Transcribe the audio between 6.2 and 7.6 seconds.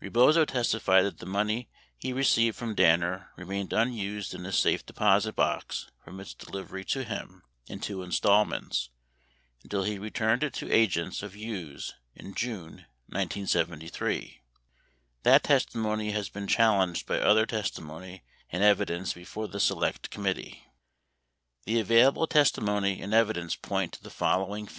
delivery to him—